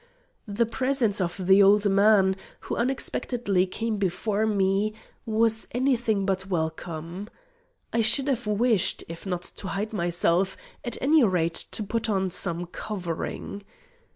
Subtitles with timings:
[0.47, 4.95] The presence of the old man, who unexpectedly came before me,
[5.27, 7.29] was any thing but welcome.
[7.93, 12.31] I should have wished, if not to hide myself, at any rate to put on
[12.31, 13.61] some covering.